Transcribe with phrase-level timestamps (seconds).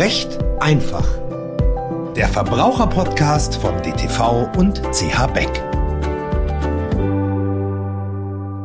[0.00, 1.06] Recht einfach.
[2.16, 5.60] Der Verbraucherpodcast von DTV und CH Beck.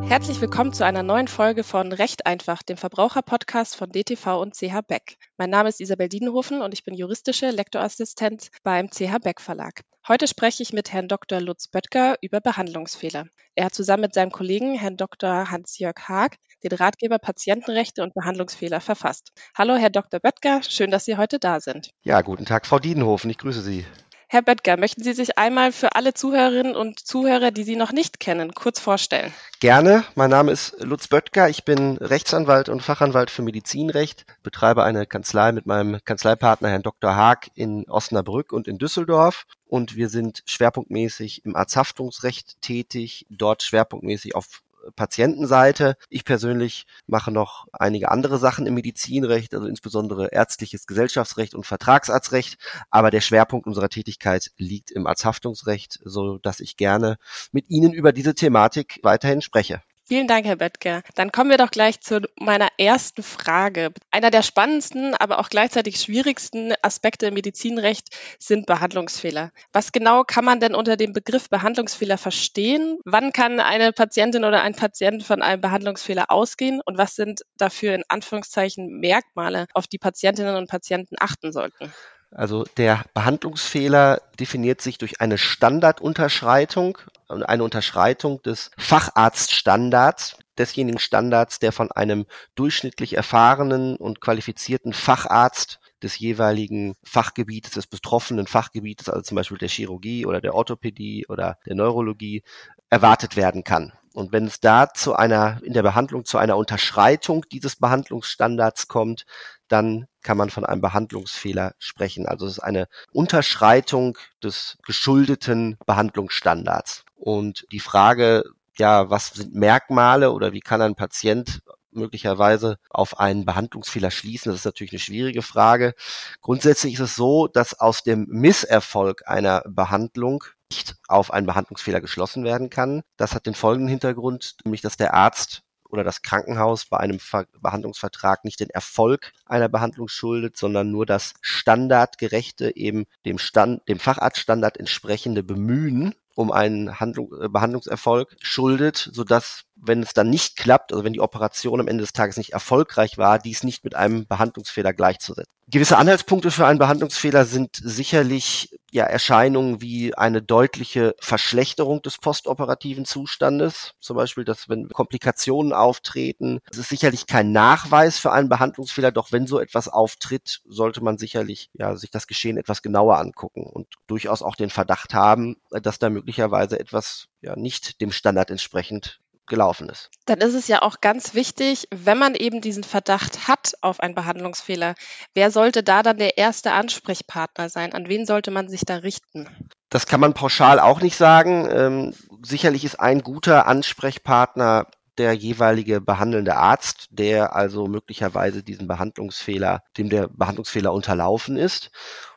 [0.08, 4.80] Herzlich willkommen zu einer neuen Folge von Recht einfach, dem Verbraucherpodcast von DTV und CH
[4.88, 5.18] Beck.
[5.36, 9.82] Mein Name ist Isabel Diedenhofen und ich bin juristische Lektorassistent beim CH Beck Verlag.
[10.08, 11.42] Heute spreche ich mit Herrn Dr.
[11.42, 13.26] Lutz Böttger über Behandlungsfehler.
[13.54, 15.50] Er hat zusammen mit seinem Kollegen Herrn Dr.
[15.50, 19.32] Hans-Jörg Haag den Ratgeber Patientenrechte und Behandlungsfehler verfasst.
[19.56, 20.20] Hallo, Herr Dr.
[20.20, 21.90] Böttger, schön, dass Sie heute da sind.
[22.02, 23.84] Ja, guten Tag, Frau Diedenhofen, ich grüße Sie.
[24.28, 28.18] Herr Böttger, möchten Sie sich einmal für alle Zuhörerinnen und Zuhörer, die Sie noch nicht
[28.18, 29.32] kennen, kurz vorstellen?
[29.60, 30.02] Gerne.
[30.16, 31.48] Mein Name ist Lutz Böttger.
[31.48, 37.14] Ich bin Rechtsanwalt und Fachanwalt für Medizinrecht, betreibe eine Kanzlei mit meinem Kanzleipartner Herrn Dr.
[37.14, 39.46] Haag in Osnabrück und in Düsseldorf.
[39.68, 44.62] Und wir sind schwerpunktmäßig im Arzthaftungsrecht tätig, dort schwerpunktmäßig auf
[44.94, 45.96] Patientenseite.
[46.08, 52.58] Ich persönlich mache noch einige andere Sachen im Medizinrecht, also insbesondere ärztliches Gesellschaftsrecht und Vertragsarztrecht.
[52.90, 57.16] Aber der Schwerpunkt unserer Tätigkeit liegt im Arzthaftungsrecht, so dass ich gerne
[57.52, 59.82] mit Ihnen über diese Thematik weiterhin spreche.
[60.08, 61.02] Vielen Dank, Herr Bettger.
[61.16, 63.92] Dann kommen wir doch gleich zu meiner ersten Frage.
[64.12, 69.50] Einer der spannendsten, aber auch gleichzeitig schwierigsten Aspekte im Medizinrecht sind Behandlungsfehler.
[69.72, 73.00] Was genau kann man denn unter dem Begriff Behandlungsfehler verstehen?
[73.04, 76.80] Wann kann eine Patientin oder ein Patient von einem Behandlungsfehler ausgehen?
[76.84, 81.92] Und was sind dafür in Anführungszeichen Merkmale, auf die Patientinnen und Patienten achten sollten?
[82.30, 91.58] Also der Behandlungsfehler definiert sich durch eine Standardunterschreitung und eine Unterschreitung des Facharztstandards, desjenigen Standards,
[91.58, 99.22] der von einem durchschnittlich erfahrenen und qualifizierten Facharzt des jeweiligen Fachgebietes, des betroffenen Fachgebietes, also
[99.22, 102.42] zum Beispiel der Chirurgie oder der Orthopädie oder der Neurologie,
[102.90, 103.92] erwartet werden kann.
[104.12, 109.26] Und wenn es da zu einer, in der Behandlung zu einer Unterschreitung dieses Behandlungsstandards kommt,
[109.68, 112.26] dann kann man von einem Behandlungsfehler sprechen.
[112.26, 117.04] Also es ist eine Unterschreitung des geschuldeten Behandlungsstandards.
[117.16, 118.44] Und die Frage,
[118.78, 124.50] ja, was sind Merkmale oder wie kann ein Patient möglicherweise auf einen Behandlungsfehler schließen?
[124.50, 125.94] Das ist natürlich eine schwierige Frage.
[126.42, 132.44] Grundsätzlich ist es so, dass aus dem Misserfolg einer Behandlung nicht auf einen Behandlungsfehler geschlossen
[132.44, 133.02] werden kann.
[133.16, 137.46] Das hat den folgenden Hintergrund, nämlich dass der Arzt oder das Krankenhaus bei einem Ver
[137.60, 143.98] Behandlungsvertrag nicht den Erfolg einer Behandlung schuldet, sondern nur das standardgerechte, eben dem Stand, dem
[143.98, 150.92] Facharztstandard entsprechende Bemühen um einen Handlung, äh, Behandlungserfolg schuldet, sodass wenn es dann nicht klappt,
[150.92, 154.26] also wenn die Operation am Ende des Tages nicht erfolgreich war, dies nicht mit einem
[154.26, 155.52] Behandlungsfehler gleichzusetzen.
[155.68, 163.04] Gewisse Anhaltspunkte für einen Behandlungsfehler sind sicherlich ja Erscheinungen wie eine deutliche Verschlechterung des postoperativen
[163.04, 169.10] Zustandes, zum Beispiel, dass wenn Komplikationen auftreten, es ist sicherlich kein Nachweis für einen Behandlungsfehler,
[169.10, 173.64] doch wenn so etwas auftritt, sollte man sicherlich ja sich das Geschehen etwas genauer angucken
[173.64, 179.18] und durchaus auch den Verdacht haben, dass da möglicherweise etwas ja nicht dem Standard entsprechend
[179.46, 180.10] gelaufen ist.
[180.26, 184.14] Dann ist es ja auch ganz wichtig, wenn man eben diesen Verdacht hat auf einen
[184.14, 184.94] Behandlungsfehler,
[185.34, 187.92] wer sollte da dann der erste Ansprechpartner sein?
[187.92, 189.48] An wen sollte man sich da richten?
[189.88, 191.68] Das kann man pauschal auch nicht sagen.
[191.70, 194.86] Ähm, sicherlich ist ein guter Ansprechpartner
[195.18, 201.90] der jeweilige behandelnde Arzt, der also möglicherweise diesen Behandlungsfehler, dem der Behandlungsfehler unterlaufen ist,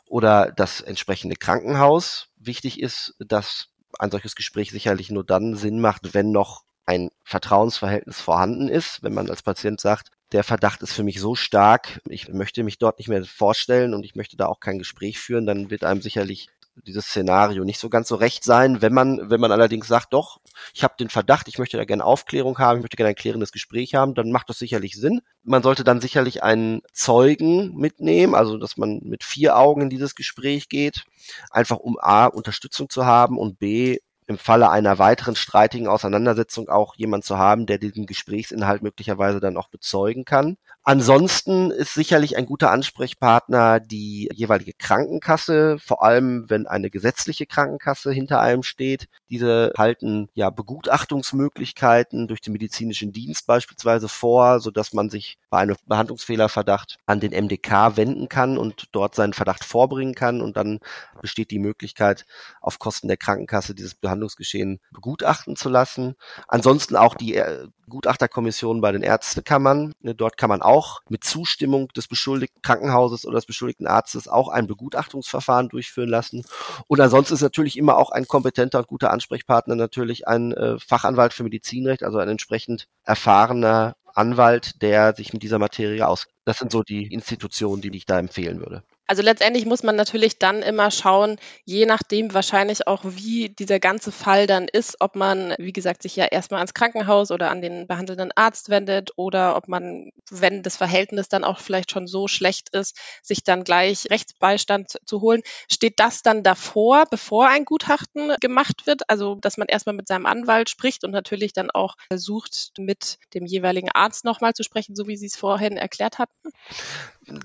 [0.06, 2.30] oder das entsprechende Krankenhaus.
[2.38, 3.68] Wichtig ist, dass
[3.98, 9.14] ein solches Gespräch sicherlich nur dann Sinn macht, wenn noch ein Vertrauensverhältnis vorhanden ist, wenn
[9.14, 12.98] man als Patient sagt, der Verdacht ist für mich so stark, ich möchte mich dort
[12.98, 16.48] nicht mehr vorstellen und ich möchte da auch kein Gespräch führen, dann wird einem sicherlich
[16.88, 18.82] dieses Szenario nicht so ganz so recht sein.
[18.82, 20.40] Wenn man, wenn man allerdings sagt, doch,
[20.74, 23.52] ich habe den Verdacht, ich möchte da gerne Aufklärung haben, ich möchte gerne ein klärendes
[23.52, 25.22] Gespräch haben, dann macht das sicherlich Sinn.
[25.44, 30.16] Man sollte dann sicherlich einen Zeugen mitnehmen, also dass man mit vier Augen in dieses
[30.16, 31.04] Gespräch geht,
[31.52, 36.94] einfach um A, Unterstützung zu haben und B, im Falle einer weiteren streitigen Auseinandersetzung auch
[36.96, 40.56] jemand zu haben, der diesen Gesprächsinhalt möglicherweise dann auch bezeugen kann.
[40.84, 48.12] Ansonsten ist sicherlich ein guter Ansprechpartner die jeweilige Krankenkasse, vor allem wenn eine gesetzliche Krankenkasse
[48.12, 49.08] hinter einem steht.
[49.32, 55.60] Diese halten ja Begutachtungsmöglichkeiten durch den medizinischen Dienst beispielsweise vor, so dass man sich bei
[55.60, 60.80] einem Behandlungsfehlerverdacht an den MDK wenden kann und dort seinen Verdacht vorbringen kann und dann
[61.22, 62.26] besteht die Möglichkeit,
[62.62, 66.16] auf Kosten der Krankenkasse dieses Behandlungsgeschehen begutachten zu lassen.
[66.48, 69.94] Ansonsten auch die äh, Gutachterkommission bei den Ärztekammern.
[70.00, 74.48] Ne, dort kann man auch mit Zustimmung des beschuldigten Krankenhauses oder des beschuldigten Arztes auch
[74.48, 76.46] ein Begutachtungsverfahren durchführen lassen.
[76.88, 81.34] Und ansonsten ist natürlich immer auch ein kompetenter und guter Ansprechpartner natürlich ein äh, Fachanwalt
[81.34, 86.28] für Medizinrecht, also ein entsprechend erfahrener Anwalt, der sich mit dieser Materie aus.
[86.46, 88.84] Das sind so die Institutionen, die ich da empfehlen würde.
[89.10, 94.12] Also letztendlich muss man natürlich dann immer schauen, je nachdem wahrscheinlich auch, wie dieser ganze
[94.12, 97.88] Fall dann ist, ob man, wie gesagt, sich ja erstmal ans Krankenhaus oder an den
[97.88, 102.70] behandelnden Arzt wendet oder ob man, wenn das Verhältnis dann auch vielleicht schon so schlecht
[102.76, 105.42] ist, sich dann gleich Rechtsbeistand zu holen.
[105.72, 109.10] Steht das dann davor, bevor ein Gutachten gemacht wird?
[109.10, 113.48] Also, dass man erstmal mit seinem Anwalt spricht und natürlich dann auch versucht, mit dem
[113.48, 116.52] jeweiligen Arzt nochmal zu sprechen, so wie Sie es vorhin erklärt hatten?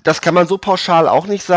[0.02, 1.54] Das kann man so pauschal auch nicht sagen.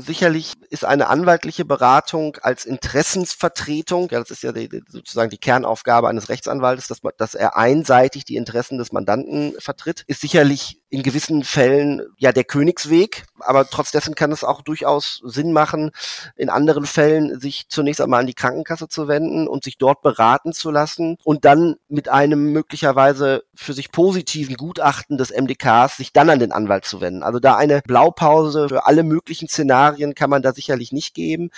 [0.00, 6.08] Sicherlich ist eine anwaltliche Beratung als Interessensvertretung, ja, das ist ja die, sozusagen die Kernaufgabe
[6.08, 11.02] eines Rechtsanwaltes, dass, man, dass er einseitig die Interessen des Mandanten vertritt, ist sicherlich in
[11.02, 15.90] gewissen Fällen ja der Königsweg, aber trotz dessen kann es auch durchaus Sinn machen,
[16.36, 20.52] in anderen Fällen sich zunächst einmal an die Krankenkasse zu wenden und sich dort beraten
[20.52, 26.30] zu lassen und dann mit einem möglicherweise für sich positiven Gutachten des MDKs sich dann
[26.30, 27.24] an den Anwalt zu wenden.
[27.24, 31.50] Also da eine Blaupause für alle möglichen Szenarien kann man da sicherlich nicht geben.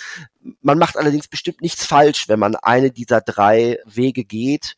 [0.63, 4.77] Man macht allerdings bestimmt nichts falsch, wenn man eine dieser drei Wege geht.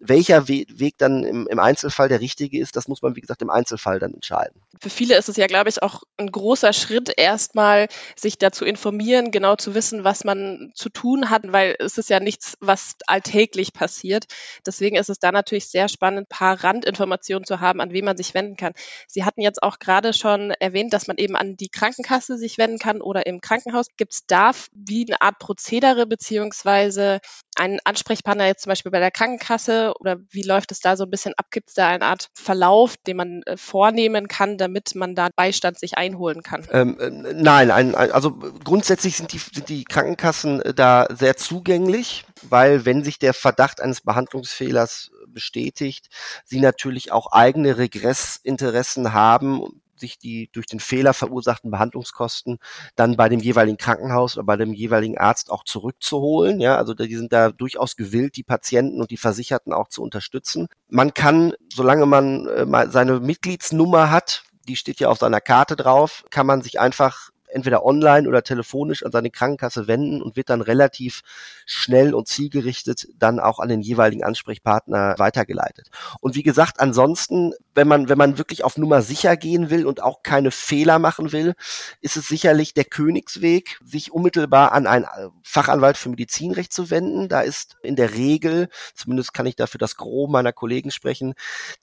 [0.00, 3.42] Welcher We Weg dann im, im, Einzelfall der richtige ist, das muss man, wie gesagt,
[3.42, 4.60] im Einzelfall dann entscheiden.
[4.82, 9.30] Für viele ist es ja, glaube ich, auch ein großer Schritt, erstmal sich dazu informieren,
[9.30, 13.72] genau zu wissen, was man zu tun hat, weil es ist ja nichts, was alltäglich
[13.72, 14.26] passiert.
[14.66, 18.18] Deswegen ist es da natürlich sehr spannend, ein paar Randinformationen zu haben, an wen man
[18.18, 18.74] sich wenden kann.
[19.06, 22.78] Sie hatten jetzt auch gerade schon erwähnt, dass man eben an die Krankenkasse sich wenden
[22.78, 23.86] kann oder im Krankenhaus.
[23.96, 27.20] Gibt es da wie eine Art Prozedere beziehungsweise
[27.56, 31.10] einen Ansprechpartner jetzt zum Beispiel bei der Krankenkasse oder wie läuft es da so ein
[31.10, 31.46] bisschen ab?
[31.50, 35.78] Gibt es da eine Art Verlauf, den man äh, vornehmen kann, damit man da Beistand
[35.78, 36.66] sich einholen kann?
[36.70, 38.32] Ähm, äh, nein, ein, ein, also
[38.64, 43.80] grundsätzlich sind die, sind die Krankenkassen äh, da sehr zugänglich, weil wenn sich der Verdacht
[43.80, 46.08] eines Behandlungsfehlers bestätigt,
[46.44, 52.58] sie natürlich auch eigene Regressinteressen haben, sich die durch den Fehler verursachten Behandlungskosten
[52.96, 56.60] dann bei dem jeweiligen Krankenhaus oder bei dem jeweiligen Arzt auch zurückzuholen.
[56.60, 60.68] Ja, also die sind da durchaus gewillt, die Patienten und die Versicherten auch zu unterstützen.
[60.88, 66.24] Man kann, solange man äh, seine Mitgliedsnummer hat, die steht ja auf seiner Karte drauf,
[66.30, 70.60] kann man sich einfach entweder online oder telefonisch an seine Krankenkasse wenden und wird dann
[70.60, 71.22] relativ
[71.66, 75.90] schnell und zielgerichtet dann auch an den jeweiligen Ansprechpartner weitergeleitet.
[76.20, 80.02] Und wie gesagt, ansonsten, wenn man, wenn man wirklich auf Nummer sicher gehen will und
[80.02, 81.54] auch keine Fehler machen will,
[82.00, 85.06] ist es sicherlich der Königsweg, sich unmittelbar an einen
[85.42, 87.28] Fachanwalt für Medizinrecht zu wenden.
[87.28, 91.34] Da ist in der Regel, zumindest kann ich dafür das Gros meiner Kollegen sprechen,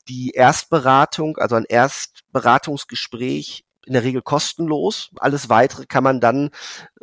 [0.08, 5.12] die Erstberatung, also ein Erstberatungsgespräch in der Regel kostenlos.
[5.18, 6.50] Alles weitere kann man dann, äh,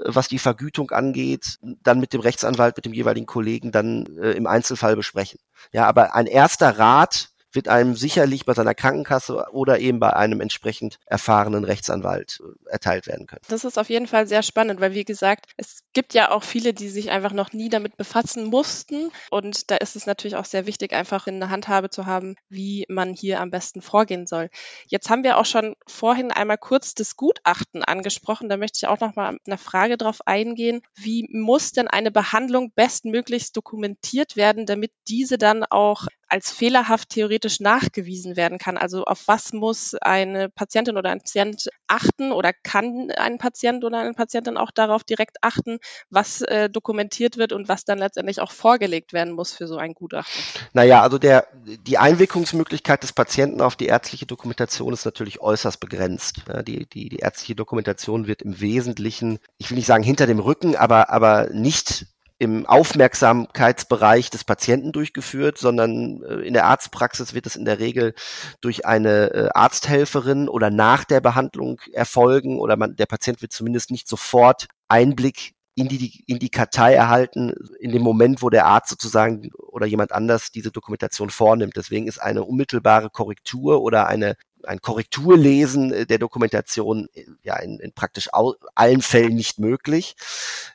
[0.05, 4.47] was die Vergütung angeht, dann mit dem Rechtsanwalt, mit dem jeweiligen Kollegen dann äh, im
[4.47, 5.39] Einzelfall besprechen.
[5.73, 10.41] Ja, aber ein erster Rat wird einem sicherlich bei seiner Krankenkasse oder eben bei einem
[10.41, 13.43] entsprechend erfahrenen Rechtsanwalt äh, erteilt werden können.
[13.49, 16.73] Das ist auf jeden Fall sehr spannend, weil wie gesagt, es gibt ja auch viele,
[16.73, 20.67] die sich einfach noch nie damit befassen mussten und da ist es natürlich auch sehr
[20.67, 24.49] wichtig, einfach in der Handhabe zu haben, wie man hier am besten vorgehen soll.
[24.87, 29.01] Jetzt haben wir auch schon vorhin einmal kurz das Gutachten angesprochen, da möchte ich auch
[29.01, 30.83] noch mal eine Frage drauf eingehen.
[30.95, 37.61] Wie muss denn eine Behandlung bestmöglichst dokumentiert werden, damit diese dann auch als fehlerhaft theoretisch
[37.61, 38.79] nachgewiesen werden kann.
[38.79, 43.99] Also auf was muss eine Patientin oder ein Patient achten oder kann ein Patient oder
[43.99, 45.77] eine Patientin auch darauf direkt achten,
[46.09, 49.93] was äh, dokumentiert wird und was dann letztendlich auch vorgelegt werden muss für so ein
[49.93, 50.43] Gutachten?
[50.73, 51.49] Naja, also der,
[51.87, 56.45] die Einwirkungsmöglichkeit des Patienten auf die ärztliche Dokumentation ist natürlich äußerst begrenzt.
[56.67, 60.77] Die, die, die ärztliche Dokumentation wird im Wesentlichen, ich will nicht sagen hinter dem Rücken,
[60.77, 62.07] aber, aber nicht
[62.43, 68.15] im Aufmerksamkeitsbereich des Patienten durchgeführt, sondern äh, in der Arztpraxis wird es in der Regel
[68.61, 73.93] durch eine äh, Arzthelferin oder nach der Behandlung erfolgen oder man, der Patient wird zumindest
[73.93, 78.91] nicht sofort Einblick in die, in die Kartei erhalten, in dem Moment, wo der Arzt
[78.91, 81.77] sozusagen oder jemand anders diese Dokumentation vornimmt.
[81.77, 84.35] Deswegen ist eine unmittelbare Korrektur oder eine
[84.67, 88.29] ein Korrekturlesen äh, der Dokumentation äh, ja in, in praktisch
[88.75, 90.17] allen Fällen nicht möglich.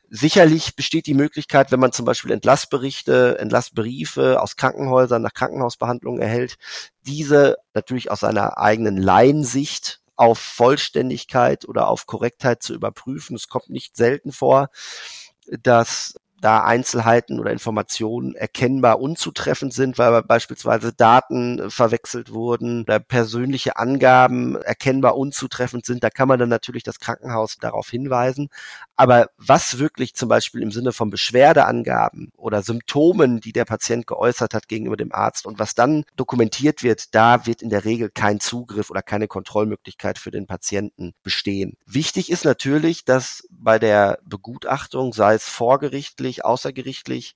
[0.09, 6.57] Sicherlich besteht die Möglichkeit, wenn man zum Beispiel Entlassberichte, Entlassbriefe aus Krankenhäusern nach Krankenhausbehandlungen erhält,
[7.01, 13.35] diese natürlich aus seiner eigenen Laiensicht auf Vollständigkeit oder auf Korrektheit zu überprüfen.
[13.35, 14.69] Es kommt nicht selten vor,
[15.61, 22.99] dass da Einzelheiten oder Informationen erkennbar unzutreffend sind, weil beispielsweise Daten äh, verwechselt wurden oder
[22.99, 28.49] persönliche Angaben erkennbar unzutreffend sind, da kann man dann natürlich das Krankenhaus darauf hinweisen.
[28.97, 34.55] Aber was wirklich zum Beispiel im Sinne von Beschwerdeangaben oder Symptomen, die der Patient geäußert
[34.55, 38.39] hat gegenüber dem Arzt und was dann dokumentiert wird, da wird in der Regel kein
[38.39, 41.77] Zugriff oder keine Kontrollmöglichkeit für den Patienten bestehen.
[41.85, 47.35] Wichtig ist natürlich, dass bei der Begutachtung, sei es vorgerichtlich, außergerichtlich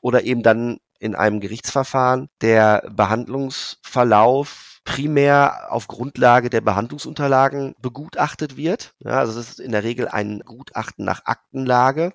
[0.00, 8.94] oder eben dann in einem Gerichtsverfahren, der Behandlungsverlauf primär auf Grundlage der Behandlungsunterlagen begutachtet wird.
[9.00, 12.12] Ja, also das ist in der Regel ein Gutachten nach Aktenlage,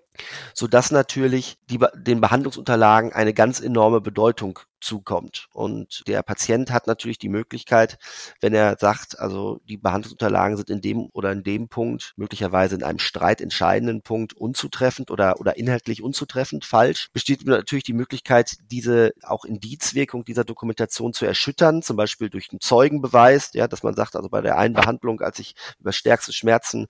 [0.54, 5.48] so dass natürlich die, den Behandlungsunterlagen eine ganz enorme Bedeutung zukommt.
[5.52, 7.98] Und der Patient hat natürlich die Möglichkeit,
[8.40, 12.84] wenn er sagt, also die Behandlungsunterlagen sind in dem oder in dem Punkt, möglicherweise in
[12.84, 19.14] einem Streit entscheidenden Punkt unzutreffend oder, oder inhaltlich unzutreffend falsch, besteht natürlich die Möglichkeit, diese
[19.24, 24.16] auch Indizwirkung dieser Dokumentation zu erschüttern, zum Beispiel durch einen Zeugenbeweis, ja, dass man sagt,
[24.16, 26.88] also bei der einen Behandlung, als ich über stärkste Schmerzen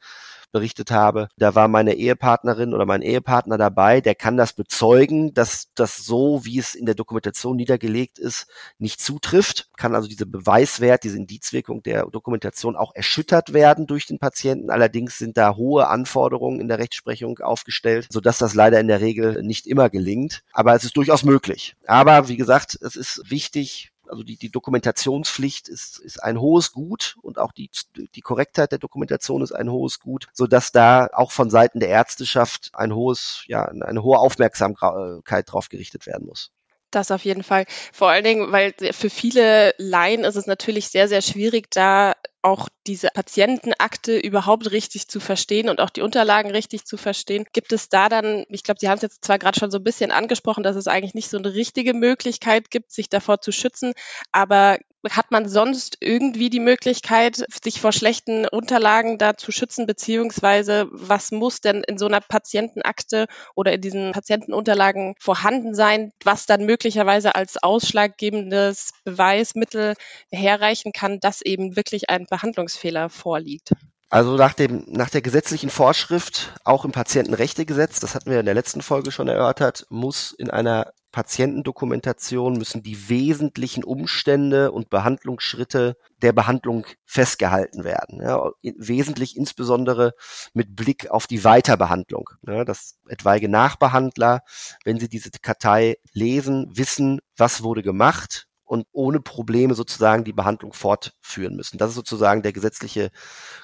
[0.55, 5.67] berichtet habe, da war meine Ehepartnerin oder mein Ehepartner dabei, der kann das bezeugen, dass
[5.75, 8.47] das so, wie es in der Dokumentation niedergelegt ist,
[8.77, 14.17] nicht zutrifft, kann also diese Beweiswert, diese Indizwirkung der Dokumentation auch erschüttert werden durch den
[14.17, 14.69] Patienten.
[14.69, 19.43] Allerdings sind da hohe Anforderungen in der Rechtsprechung aufgestellt, sodass das leider in der Regel
[19.43, 20.41] nicht immer gelingt.
[20.53, 21.75] Aber es ist durchaus möglich.
[21.85, 27.17] Aber wie gesagt, es ist wichtig, also die, die Dokumentationspflicht ist, ist ein hohes Gut
[27.21, 31.31] und auch die, die Korrektheit der Dokumentation ist ein hohes Gut, so dass da auch
[31.31, 36.51] von Seiten der Ärzteschaft ein hohes, ja, eine hohe Aufmerksamkeit drauf gerichtet werden muss.
[36.91, 37.65] Das auf jeden Fall.
[37.91, 42.13] Vor allen Dingen, weil für viele Laien ist es natürlich sehr, sehr schwierig, da
[42.45, 47.45] auch diese Patientenakte überhaupt richtig zu verstehen und auch die Unterlagen richtig zu verstehen.
[47.53, 49.83] Gibt es da dann, ich glaube, Sie haben es jetzt zwar gerade schon so ein
[49.83, 53.93] bisschen angesprochen, dass es eigentlich nicht so eine richtige Möglichkeit gibt, sich davor zu schützen,
[54.31, 54.77] aber
[55.11, 61.31] hat man sonst irgendwie die Möglichkeit, sich vor schlechten Unterlagen da zu schützen, beziehungsweise was
[61.31, 67.35] muss denn in so einer Patientenakte oder in diesen Patientenunterlagen vorhanden sein, was dann möglicherweise
[67.35, 69.93] als ausschlaggebendes Beweismittel
[70.31, 73.71] herreichen kann, dass eben wirklich ein Behandlungsfehler vorliegt?
[74.09, 78.53] Also nach dem, nach der gesetzlichen Vorschrift, auch im Patientenrechtegesetz, das hatten wir in der
[78.53, 86.33] letzten Folge schon erörtert, muss in einer Patientendokumentation müssen die wesentlichen Umstände und Behandlungsschritte der
[86.33, 88.21] Behandlung festgehalten werden.
[88.21, 90.11] Ja, wesentlich insbesondere
[90.53, 92.31] mit Blick auf die Weiterbehandlung.
[92.45, 94.41] Ja, dass etwaige Nachbehandler,
[94.83, 100.73] wenn sie diese Kartei lesen, wissen, was wurde gemacht, und ohne Probleme sozusagen die Behandlung
[100.73, 101.77] fortführen müssen.
[101.77, 103.11] Das ist sozusagen der gesetzliche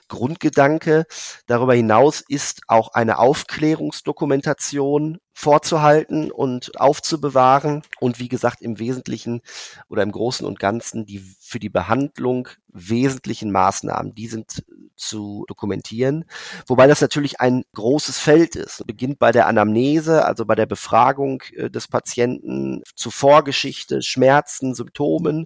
[0.07, 1.05] Grundgedanke.
[1.47, 9.41] Darüber hinaus ist auch eine Aufklärungsdokumentation vorzuhalten und aufzubewahren und wie gesagt im Wesentlichen
[9.89, 14.63] oder im Großen und Ganzen die für die Behandlung wesentlichen Maßnahmen, die sind
[15.01, 16.25] zu dokumentieren,
[16.67, 18.85] wobei das natürlich ein großes Feld ist.
[18.85, 25.45] Beginnt bei der Anamnese, also bei der Befragung äh, des Patienten zu Vorgeschichte, Schmerzen, Symptomen,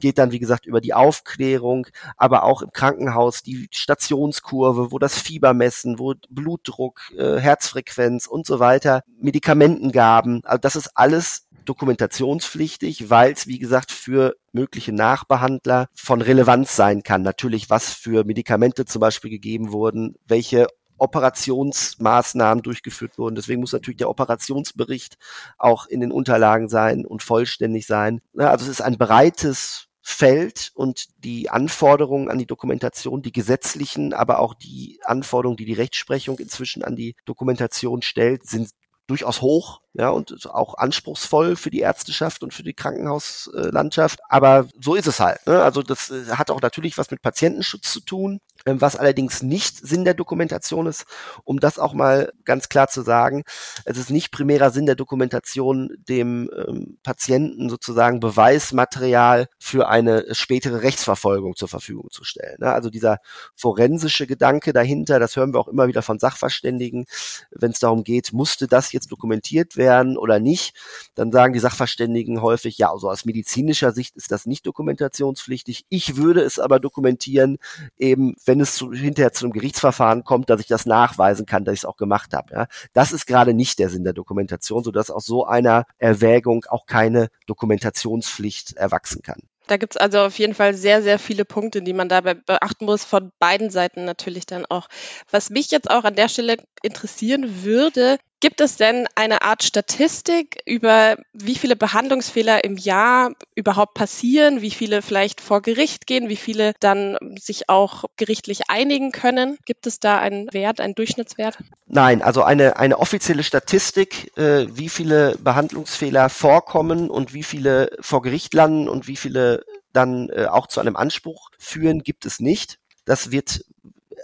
[0.00, 1.86] geht dann wie gesagt über die Aufklärung,
[2.16, 8.46] aber auch im Krankenhaus die Stationskurve, wo das Fieber messen, wo Blutdruck, äh, Herzfrequenz und
[8.46, 15.88] so weiter Medikamentengaben, also das ist alles dokumentationspflichtig, weil es, wie gesagt, für mögliche Nachbehandler
[15.94, 17.22] von Relevanz sein kann.
[17.22, 20.68] Natürlich, was für Medikamente zum Beispiel gegeben wurden, welche
[20.98, 23.34] Operationsmaßnahmen durchgeführt wurden.
[23.34, 25.16] Deswegen muss natürlich der Operationsbericht
[25.58, 28.20] auch in den Unterlagen sein und vollständig sein.
[28.36, 34.38] Also es ist ein breites Feld und die Anforderungen an die Dokumentation, die gesetzlichen, aber
[34.38, 38.70] auch die Anforderungen, die die Rechtsprechung inzwischen an die Dokumentation stellt, sind
[39.06, 44.20] durchaus hoch, ja, und auch anspruchsvoll für die Ärzteschaft und für die Krankenhauslandschaft.
[44.28, 45.46] Aber so ist es halt.
[45.46, 45.62] Ne?
[45.62, 48.40] Also das äh, hat auch natürlich was mit Patientenschutz zu tun.
[48.66, 51.06] Ähm, was allerdings nicht Sinn der Dokumentation ist,
[51.44, 53.44] um das auch mal ganz klar zu sagen.
[53.84, 60.82] Es ist nicht primärer Sinn der Dokumentation, dem ähm, Patienten sozusagen Beweismaterial für eine spätere
[60.82, 62.56] Rechtsverfolgung zur Verfügung zu stellen.
[62.58, 62.72] Ne?
[62.72, 63.18] Also dieser
[63.54, 67.06] forensische Gedanke dahinter, das hören wir auch immer wieder von Sachverständigen,
[67.52, 70.76] wenn es darum geht, musste das jetzt dokumentiert werden oder nicht,
[71.14, 75.84] dann sagen die Sachverständigen häufig, ja, also aus medizinischer Sicht ist das nicht dokumentationspflichtig.
[75.88, 77.58] Ich würde es aber dokumentieren,
[77.96, 81.64] eben wenn wenn es zu, hinterher zu einem Gerichtsverfahren kommt, dass ich das nachweisen kann,
[81.64, 82.54] dass ich es auch gemacht habe.
[82.54, 82.66] Ja.
[82.94, 87.28] Das ist gerade nicht der Sinn der Dokumentation, sodass aus so einer Erwägung auch keine
[87.46, 89.40] Dokumentationspflicht erwachsen kann.
[89.66, 93.04] Da gibt's also auf jeden Fall sehr, sehr viele Punkte, die man dabei beachten muss,
[93.04, 94.88] von beiden Seiten natürlich dann auch.
[95.30, 100.62] Was mich jetzt auch an der Stelle interessieren würde, Gibt es denn eine Art Statistik
[100.66, 106.36] über wie viele Behandlungsfehler im Jahr überhaupt passieren, wie viele vielleicht vor Gericht gehen, wie
[106.36, 109.58] viele dann sich auch gerichtlich einigen können?
[109.66, 111.58] Gibt es da einen Wert, einen Durchschnittswert?
[111.88, 118.22] Nein, also eine, eine offizielle Statistik, äh, wie viele Behandlungsfehler vorkommen und wie viele vor
[118.22, 122.78] Gericht landen und wie viele dann äh, auch zu einem Anspruch führen, gibt es nicht.
[123.06, 123.64] Das wird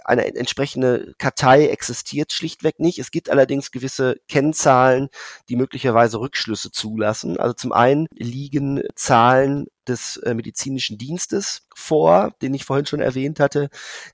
[0.05, 2.99] eine entsprechende Kartei existiert schlichtweg nicht.
[2.99, 5.09] Es gibt allerdings gewisse Kennzahlen,
[5.49, 7.39] die möglicherweise Rückschlüsse zulassen.
[7.39, 13.39] Also zum einen liegen Zahlen des äh, medizinischen Dienstes vor, den ich vorhin schon erwähnt
[13.39, 13.69] hatte.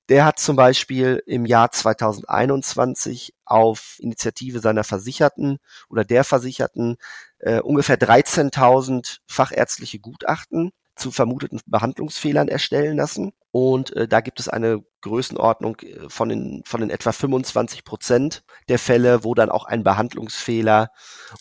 [0.09, 6.97] Der hat zum Beispiel im Jahr 2021 auf Initiative seiner Versicherten oder der Versicherten
[7.39, 13.31] äh, ungefähr 13.000 fachärztliche Gutachten zu vermuteten Behandlungsfehlern erstellen lassen.
[13.51, 18.43] Und äh, da gibt es eine Größenordnung äh, von den, von den etwa 25 Prozent
[18.67, 20.91] der Fälle, wo dann auch ein Behandlungsfehler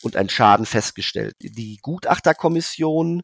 [0.03, 1.35] und ein Schaden festgestellt.
[1.41, 3.23] Die Gutachterkommission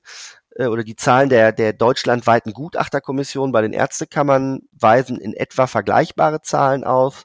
[0.57, 6.43] äh, oder die Zahlen der, der deutschlandweiten Gutachterkommission bei den Ärztekammern weisen in etwa vergleichbare
[6.43, 7.25] Zahlen auf.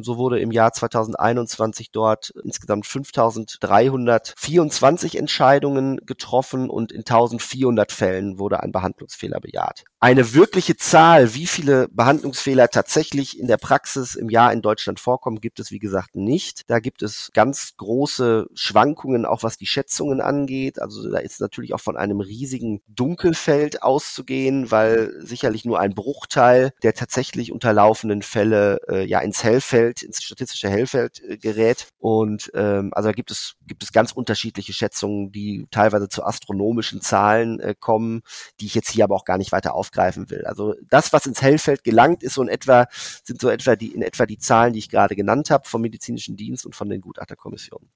[0.00, 8.62] So wurde im Jahr 2021 dort insgesamt 5.324 Entscheidungen getroffen und in 1.400 Fällen wurde
[8.62, 9.84] ein Behandlungsfehler bejaht.
[10.00, 15.40] Eine wirkliche Zahl, wie viele Behandlungsfehler tatsächlich in der Praxis im Jahr in Deutschland vorkommen,
[15.40, 16.68] gibt es wie gesagt nicht.
[16.68, 20.80] Da gibt es ganz große Schwankungen, auch was die Schätzungen angeht.
[20.80, 26.72] Also da ist natürlich auch von einem riesigen Dunkelfeld auszugehen, weil sicherlich nur ein Bruchteil
[26.82, 31.88] der tatsächlich unterlaufenden Fälle äh, ja ins Hellfeld Hellfeld, ins statistische Hellfeld äh, gerät.
[31.98, 37.00] Und ähm, also da gibt es, gibt es ganz unterschiedliche Schätzungen, die teilweise zu astronomischen
[37.00, 38.22] Zahlen äh, kommen,
[38.60, 40.44] die ich jetzt hier aber auch gar nicht weiter aufgreifen will.
[40.46, 44.02] Also das, was ins Hellfeld gelangt, ist so in etwa, sind so etwa die, in
[44.02, 47.88] etwa die Zahlen, die ich gerade genannt habe, vom medizinischen Dienst und von den Gutachterkommissionen.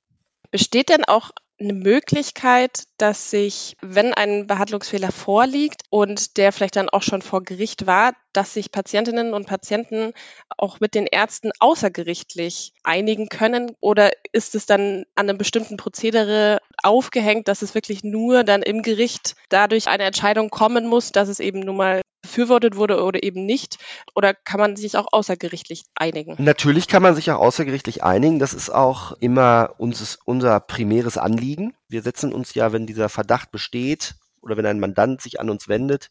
[0.51, 1.31] Besteht denn auch
[1.61, 7.43] eine Möglichkeit, dass sich, wenn ein Behandlungsfehler vorliegt und der vielleicht dann auch schon vor
[7.43, 10.13] Gericht war, dass sich Patientinnen und Patienten
[10.57, 13.73] auch mit den Ärzten außergerichtlich einigen können?
[13.81, 18.83] Oder ist es dann an einem bestimmten Prozedere aufgehängt, dass es wirklich nur dann im
[18.83, 23.47] Gericht dadurch eine Entscheidung kommen muss, dass es eben nun mal befürwortet wurde oder eben
[23.47, 23.79] nicht?
[24.15, 26.37] Oder kann man sich auch außergerichtlich einigen?
[26.39, 28.39] Natürlich kann man sich auch außergerichtlich einigen.
[28.39, 31.75] Das ist auch immer unses, unser primäres Anliegen.
[31.89, 35.69] Wir setzen uns ja, wenn dieser Verdacht besteht, oder wenn ein Mandant sich an uns
[35.69, 36.11] wendet,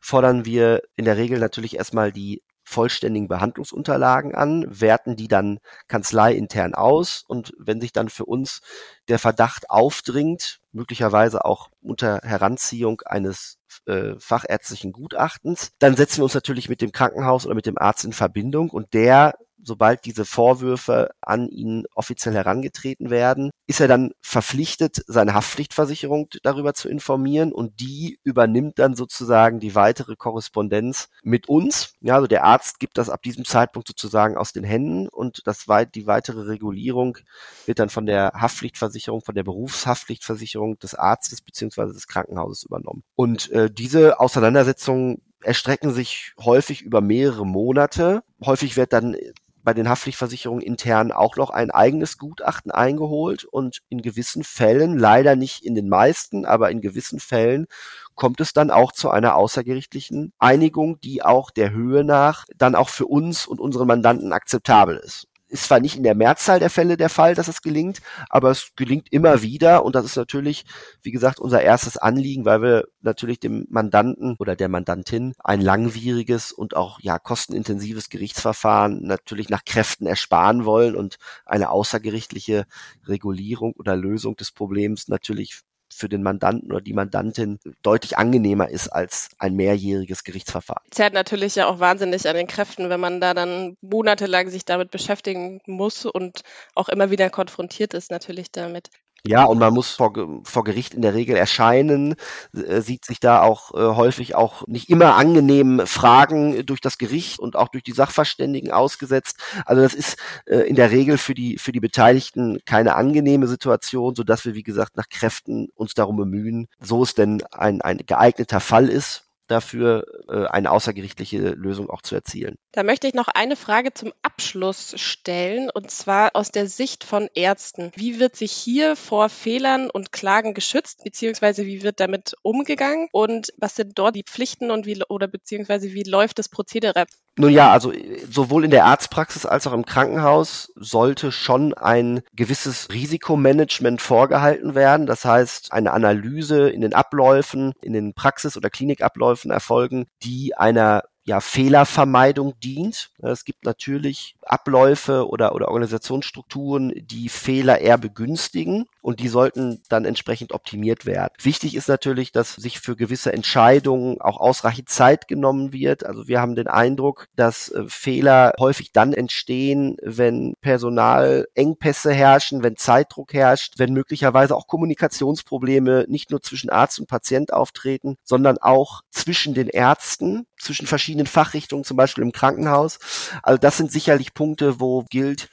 [0.00, 6.74] fordern wir in der Regel natürlich erstmal die vollständigen Behandlungsunterlagen an, werten die dann kanzleiintern
[6.74, 8.60] aus und wenn sich dann für uns
[9.08, 16.34] der Verdacht aufdringt, möglicherweise auch unter Heranziehung eines äh, fachärztlichen Gutachtens, dann setzen wir uns
[16.34, 21.10] natürlich mit dem Krankenhaus oder mit dem Arzt in Verbindung und der sobald diese Vorwürfe
[21.20, 27.80] an ihn offiziell herangetreten werden, ist er dann verpflichtet, seine Haftpflichtversicherung darüber zu informieren und
[27.80, 31.94] die übernimmt dann sozusagen die weitere Korrespondenz mit uns.
[32.00, 35.68] Ja, also der Arzt gibt das ab diesem Zeitpunkt sozusagen aus den Händen und das
[35.68, 37.18] weit, die weitere Regulierung
[37.66, 43.02] wird dann von der Haftpflichtversicherung, von der Berufshaftpflichtversicherung des Arztes beziehungsweise des Krankenhauses übernommen.
[43.16, 48.22] Und äh, diese Auseinandersetzung erstrecken sich häufig über mehrere Monate.
[48.44, 49.16] Häufig wird dann
[49.62, 55.36] bei den Haftpflichtversicherungen intern auch noch ein eigenes Gutachten eingeholt und in gewissen Fällen, leider
[55.36, 57.66] nicht in den meisten, aber in gewissen Fällen
[58.14, 62.88] kommt es dann auch zu einer außergerichtlichen Einigung, die auch der Höhe nach dann auch
[62.88, 66.96] für uns und unsere Mandanten akzeptabel ist ist zwar nicht in der Mehrzahl der Fälle
[66.96, 70.64] der Fall, dass es gelingt, aber es gelingt immer wieder und das ist natürlich,
[71.02, 76.52] wie gesagt, unser erstes Anliegen, weil wir natürlich dem Mandanten oder der Mandantin ein langwieriges
[76.52, 82.64] und auch ja kostenintensives Gerichtsverfahren natürlich nach Kräften ersparen wollen und eine außergerichtliche
[83.06, 88.88] Regulierung oder Lösung des Problems natürlich für den Mandanten oder die Mandantin deutlich angenehmer ist
[88.88, 90.82] als ein mehrjähriges Gerichtsverfahren.
[90.90, 94.90] Zerrt natürlich ja auch wahnsinnig an den Kräften, wenn man da dann monatelang sich damit
[94.90, 96.42] beschäftigen muss und
[96.74, 98.90] auch immer wieder konfrontiert ist natürlich damit.
[99.26, 100.12] Ja, und man muss vor,
[100.44, 102.14] vor Gericht in der Regel erscheinen,
[102.54, 107.38] äh, sieht sich da auch äh, häufig auch nicht immer angenehm Fragen durch das Gericht
[107.38, 109.36] und auch durch die Sachverständigen ausgesetzt.
[109.66, 114.14] Also das ist äh, in der Regel für die, für die Beteiligten keine angenehme Situation,
[114.14, 117.98] so dass wir, wie gesagt, nach Kräften uns darum bemühen, so es denn ein, ein
[118.06, 122.56] geeigneter Fall ist, dafür äh, eine außergerichtliche Lösung auch zu erzielen.
[122.72, 127.28] Da möchte ich noch eine Frage zum Abschluss stellen, und zwar aus der Sicht von
[127.34, 127.90] Ärzten.
[127.96, 133.52] Wie wird sich hier vor Fehlern und Klagen geschützt, beziehungsweise wie wird damit umgegangen und
[133.56, 137.06] was sind dort die Pflichten und wie oder beziehungsweise wie läuft das Prozedere?
[137.38, 137.92] Nun ja, also
[138.28, 145.06] sowohl in der Arztpraxis als auch im Krankenhaus sollte schon ein gewisses Risikomanagement vorgehalten werden.
[145.06, 151.04] Das heißt, eine Analyse in den Abläufen, in den Praxis- oder Klinikabläufen erfolgen, die einer
[151.24, 153.10] ja, Fehlervermeidung dient.
[153.18, 160.04] Es gibt natürlich Abläufe oder, oder Organisationsstrukturen, die Fehler eher begünstigen und die sollten dann
[160.04, 161.32] entsprechend optimiert werden.
[161.40, 166.04] Wichtig ist natürlich, dass sich für gewisse Entscheidungen auch ausreichend Zeit genommen wird.
[166.04, 172.76] Also wir haben den Eindruck, dass äh, Fehler häufig dann entstehen, wenn Personalengpässe herrschen, wenn
[172.76, 179.02] Zeitdruck herrscht, wenn möglicherweise auch Kommunikationsprobleme nicht nur zwischen Arzt und Patient auftreten, sondern auch
[179.10, 182.98] zwischen den Ärzten, zwischen verschiedenen Fachrichtungen, zum Beispiel im Krankenhaus.
[183.42, 185.50] Also das sind sicherlich Punkte, wo gilt,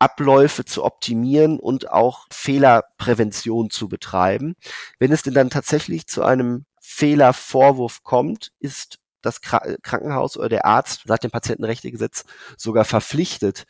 [0.00, 4.56] Abläufe zu optimieren und auch Fehlerprävention zu betreiben.
[4.98, 11.02] Wenn es denn dann tatsächlich zu einem Fehlervorwurf kommt, ist das Krankenhaus oder der Arzt
[11.06, 12.24] seit dem Patientenrechtegesetz
[12.56, 13.62] sogar verpflichtet,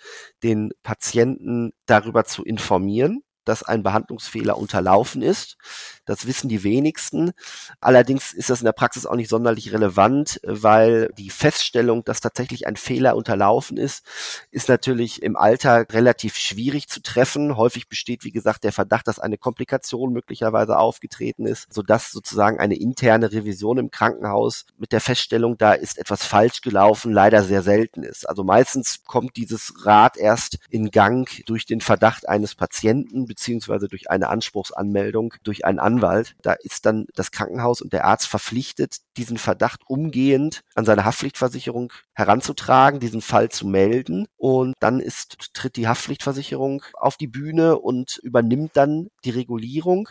[0.42, 5.56] den Patienten darüber zu informieren dass ein Behandlungsfehler unterlaufen ist.
[6.04, 7.32] Das wissen die wenigsten.
[7.80, 12.66] Allerdings ist das in der Praxis auch nicht sonderlich relevant, weil die Feststellung, dass tatsächlich
[12.66, 14.04] ein Fehler unterlaufen ist,
[14.50, 17.56] ist natürlich im Alltag relativ schwierig zu treffen.
[17.56, 22.76] Häufig besteht, wie gesagt, der Verdacht, dass eine Komplikation möglicherweise aufgetreten ist, sodass sozusagen eine
[22.76, 28.02] interne Revision im Krankenhaus mit der Feststellung, da ist etwas falsch gelaufen, leider sehr selten
[28.02, 28.28] ist.
[28.28, 34.10] Also meistens kommt dieses Rad erst in Gang durch den Verdacht eines Patienten beziehungsweise durch
[34.10, 36.34] eine Anspruchsanmeldung durch einen Anwalt.
[36.42, 41.92] Da ist dann das Krankenhaus und der Arzt verpflichtet, diesen Verdacht umgehend an seine Haftpflichtversicherung
[42.16, 48.18] heranzutragen, diesen Fall zu melden und dann ist, tritt die Haftpflichtversicherung auf die Bühne und
[48.22, 50.08] übernimmt dann die Regulierung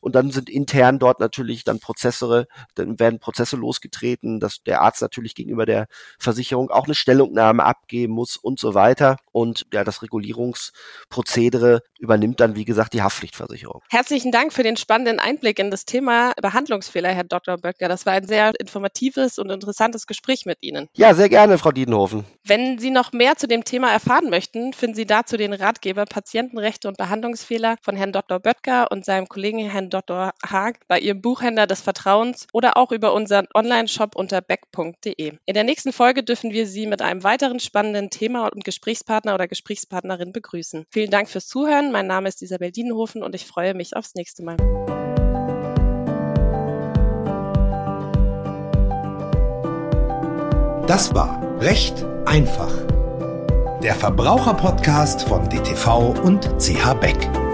[0.00, 5.02] und dann sind intern dort natürlich dann Prozesse, dann werden Prozesse losgetreten, dass der Arzt
[5.02, 10.02] natürlich gegenüber der Versicherung auch eine Stellungnahme abgeben muss und so weiter und ja, das
[10.02, 13.82] Regulierungsprozedere übernimmt dann, wie gesagt, die Haftpflichtversicherung.
[13.88, 17.56] Herzlichen Dank für den spannenden Einblick in das Thema Behandlungsfehler, Herr Dr.
[17.56, 17.88] Böttger.
[17.88, 20.88] Das war ein sehr informatives und interessantes Gespräch mit Ihnen.
[20.94, 22.24] Ja, sehr gerne, Frau Diedenhofen.
[22.44, 26.88] Wenn Sie noch mehr zu dem Thema erfahren möchten, finden Sie dazu den Ratgeber Patientenrechte
[26.88, 28.40] und Behandlungsfehler von Herrn Dr.
[28.40, 30.32] Böttger und seinem Kollegen Herrn Dr.
[30.44, 35.32] Haag bei Ihrem Buchhändler des Vertrauens oder auch über unseren Online-Shop unter beck.de.
[35.46, 39.48] In der nächsten Folge dürfen wir Sie mit einem weiteren spannenden Thema und Gesprächspartner oder
[39.48, 40.84] Gesprächspartnerin begrüßen.
[40.90, 41.92] Vielen Dank fürs Zuhören.
[41.92, 44.56] Mein Name ist Isabel Dienhofen und ich freue mich aufs nächste Mal.
[50.88, 52.72] Das war Recht einfach.
[53.82, 57.47] Der Verbraucherpodcast von DTV und CH Beck.